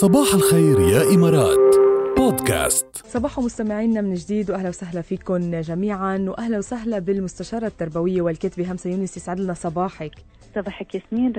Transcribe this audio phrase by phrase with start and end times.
[0.00, 1.76] صباح الخير يا إمارات
[2.16, 8.90] بودكاست صباح مستمعينا من جديد وأهلا وسهلا فيكم جميعا واهلا وسهلا بالمستشارة التربوية والكاتبة همسة
[8.90, 10.10] يونس يسعد لنا صباحك
[10.54, 11.32] صباحك ياسمين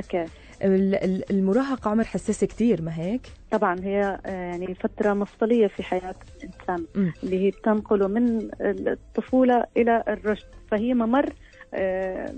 [0.96, 3.22] ال- المراهقة عمر حساس كتير ما هيك؟
[3.52, 7.14] طبعا هي آه، يعني فترة مفصلية في حياة الإنسان مم.
[7.24, 11.34] اللي هي بتنقله من الطفولة إلى الرشد فهي ممر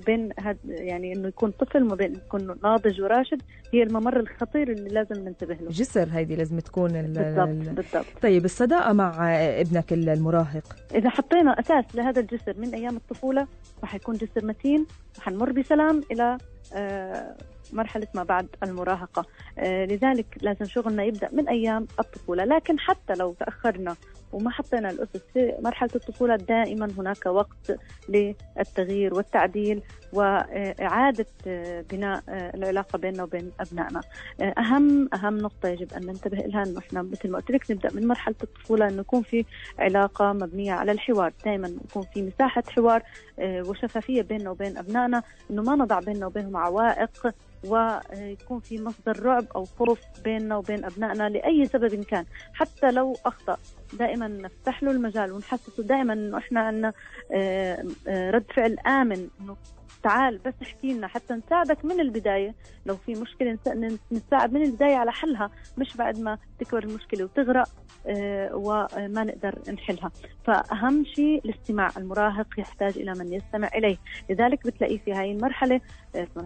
[0.05, 3.41] بين هاد يعني إنه يكون طفل وما بين يكون ناضج وراشد
[3.73, 5.69] هي الممر الخطير اللي لازم ننتبه له.
[5.69, 8.05] جسر هيدي لازم تكون ال- بالضبط ال- بالضبط.
[8.21, 13.47] طيب الصداقة مع ابنك المراهق؟ إذا حطينا أساس لهذا الجسر من أيام الطفولة
[13.83, 14.85] رح يكون جسر متين
[15.17, 16.37] وحنمر بسلام إلى
[16.75, 17.35] آه،
[17.73, 19.25] مرحلة ما بعد المراهقة.
[19.59, 22.43] آه، لذلك لازم شغلنا يبدأ من أيام الطفولة.
[22.45, 23.95] لكن حتى لو تأخرنا
[24.33, 25.21] وما حطينا الأسس.
[25.33, 27.77] في مرحلة الطفولة دائما هناك وقت
[28.09, 29.81] للتغيير والتعديل
[30.13, 34.01] وإعادة آه، بناء آه، العلاقة بيننا وبين أبنائنا.
[34.41, 37.89] آه، أهم أهم نقطة يجب أن ننتبه لها إنه إحنا مثل ما قلت لك نبدأ
[37.93, 39.45] من مرحلة الطفولة انه يكون في
[39.79, 41.33] علاقة مبنية على الحوار.
[41.45, 43.03] دائما يكون في مساحة حوار
[43.39, 47.33] وشفافية بيننا وبين أبنائنا إنه ما نضع بيننا وبينهم عوائق
[47.65, 53.57] ويكون في مصدر رعب أو خوف بيننا وبين أبنائنا لأي سبب كان حتى لو أخطأ.
[53.99, 56.93] دائما نفتح له المجال ونحسسه دائما إنه إحنا عندنا
[57.31, 59.55] آه، آه، رد فعل آمن إنه
[60.03, 62.55] تعال بس احكي لنا حتى نساعدك من البداية.
[62.85, 67.69] لو في مشكلة نس- نساعد من البداية على حلها مش بعد ما تكبر المشكلة وتغرق
[68.07, 70.11] آه، وما نقدر نحلها.
[70.45, 73.97] فأهم شيء الاستماع المراهق يحتاج إلى من يستمع إليه.
[74.29, 75.81] لذلك بتلاقيه في هاي المرحلة
[76.15, 76.39] آه، في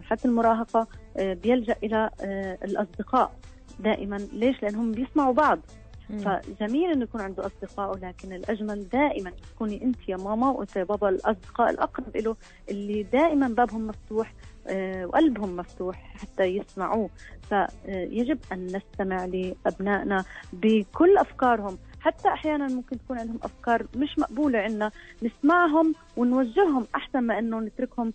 [1.18, 3.32] آه، بيلجأ إلى آه، الأصدقاء
[3.80, 4.18] دائما.
[4.34, 5.60] ليش؟ لأنهم بيسمعوا بعض.
[6.08, 11.10] فجميل إنه يكون عنده أصدقاء لكن الأجمل دائما تكوني أنت يا ماما وأنت يا بابا
[11.10, 12.36] الأصدقاء الأقرب له
[12.70, 14.34] اللي دائما بابهم مفتوح
[14.68, 17.10] آه، وقلبهم مفتوح حتى يسمعوه.
[17.50, 21.78] فيجب أن نستمع لأبنائنا بكل أفكارهم.
[22.00, 24.92] حتى أحيانا ممكن تكون عندهم أفكار مش مقبولة عندنا
[25.24, 28.14] نسمعهم ونوجههم أحسن ما إنه نتركهم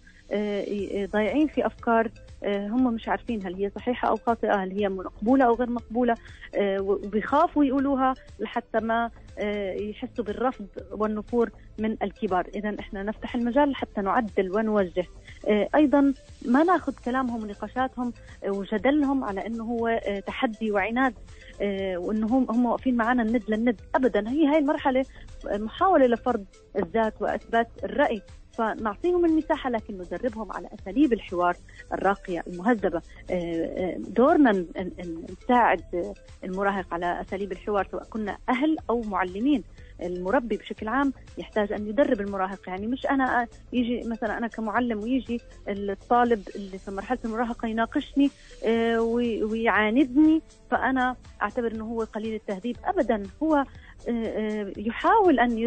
[1.12, 2.08] ضايعين في أفكار
[2.44, 6.14] آه، هم مش عارفين هل هي صحيحة أو خاطئة هل هي مقبولة أو غير مقبولة
[6.54, 12.46] آه، وبيخافوا يقولوها لحتى ما آه، يحسوا بالرفض والنفور من الكبار.
[12.54, 15.04] اذا إحنا نفتح المجال حتى نعدل ونوجه.
[15.48, 16.14] آه، أيضا
[16.46, 18.12] ما نأخذ كلامهم ونقاشاتهم
[18.44, 21.14] آه، وجدلهم على إنه هو آه، تحدي وعناد
[21.62, 24.28] آه، وإنه هم هم واقفين معنا الند للند ابدا.
[24.30, 25.04] هي هاي المرحلة
[25.46, 26.44] محاولة لفرض
[26.76, 28.22] الذات وأثبات الرأي.
[28.52, 31.56] فنعطيهم المساحة لكن ندربهم على أساليب الحوار
[31.92, 33.02] الراقية المهذبة.
[33.30, 34.66] آه، آه، دورنا
[35.42, 36.14] نساعد
[36.44, 39.62] المراهق على أساليب الحوار سواء كنا أهل أو معلمين.
[40.02, 42.68] المربي بشكل عام يحتاج أن يدرب المراهق.
[42.68, 48.30] يعني مش أنا يجي مثلا أنا كمعلم ويجي الطالب اللي في مرحلة المراهقة يناقشني
[48.66, 52.76] آه، وي- ويعاندني فأنا أعتبر إنه هو قليل التهذيب.
[52.84, 53.64] ابدا هو آه،
[54.08, 55.58] آه، يحاول أن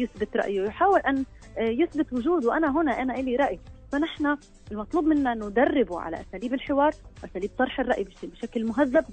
[0.00, 1.24] يثبت رأيه يحاول أن
[1.58, 2.56] يثبت وجوده.
[2.56, 3.60] أنا هنا أنا إلي رأي.
[3.92, 4.36] فنحن
[4.72, 9.04] المطلوب منا ندربه على أساليب الحوار واساليب طرح الرأي بش- بشكل مهذب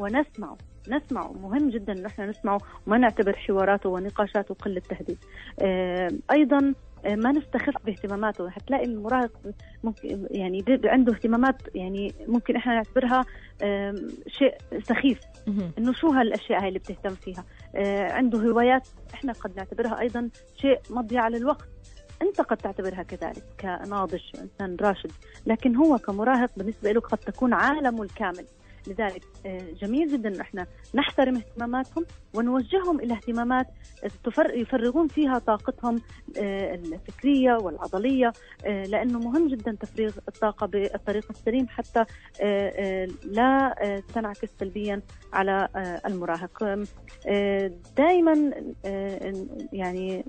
[0.00, 0.56] ونسمعه.
[0.88, 1.32] نسمعه.
[1.32, 5.18] مهم جدا إن إحنا نسمعه وما نعتبر حواراته ونقاشاته قلة تهديد.
[5.60, 6.74] آه، أيضا
[7.04, 8.50] آه، ما نستخف باهتماماته.
[8.50, 9.30] حتلاقي المراهق
[9.84, 13.24] ممكن يعني عنده اهتمامات يعني ممكن إحنا نعتبرها
[14.26, 15.20] شيء سخيف.
[15.78, 17.44] إنه شو هالأشياء هاي اللي بتهتم فيها؟
[17.76, 21.68] آه عنده هوايات إحنا قد نعتبرها أيضا شيء مضيعه للوقت.
[22.22, 25.12] أنت قد تعتبرها كذلك كناضج إنسان راشد.
[25.46, 28.44] لكن هو كمراهق بالنسبة له قد تكون عالمه الكامل.
[28.88, 32.04] لذلك آه، جميل جدا إن إحنا نحترم اهتماماتهم
[32.34, 33.66] ونوجههم إلى اهتمامات
[34.54, 35.96] يفرغون فيها طاقتهم
[36.38, 38.32] آه، الفكرية والعضلية
[38.66, 42.04] آه، لأنه مهم جدا تفريغ الطاقة بالطريق السليم حتى
[43.24, 43.74] لا
[44.14, 45.02] تنعكس سلبيا
[45.32, 45.68] على
[46.06, 46.86] المراهق.
[47.96, 48.52] دائما
[49.72, 50.24] يعني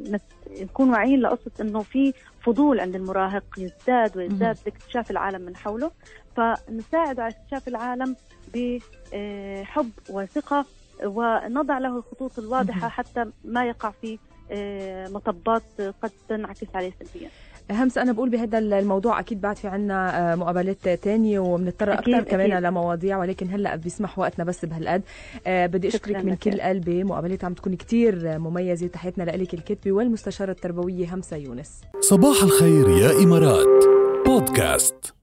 [0.62, 5.92] نكون واعيين لقصة إنه في فضول عند المراهق يزداد ويزداد لاكتشاف العالم من حوله.
[6.38, 8.16] فنساعد على اكتشاف العالم
[8.54, 10.66] بحب وثقة
[11.04, 12.90] ونضع له الخطوط الواضحة.
[12.90, 14.20] حتى ما يقع في
[14.52, 15.64] آه، مطبات
[16.02, 17.30] قد تنعكس عليه سلبيا.
[17.72, 22.32] همس أنا بقول بهذا الموضوع أكيد بعد في عنا آه، مقابلات تانية وبنضطر أكيد، أكثر
[22.32, 22.64] كمان أكيد.
[22.66, 25.02] لمواضيع ولكن هلأ بيسمح وقتنا بس بهالقد.
[25.48, 26.36] آه، بدي أشكرك من.
[26.36, 27.04] كل قلبي.
[27.04, 31.82] مقابلات عم تكون كتير مميزة تحياتنا لك الكاتبة والمستشارة التربوية همسه يونس.
[32.00, 33.84] صباح الخير يا إمارات.
[34.26, 35.14] بودكاست.